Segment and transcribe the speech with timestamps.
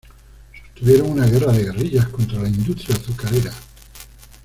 [0.73, 3.53] Sostuvieron una guerra de guerrillas contra la industria azucarera.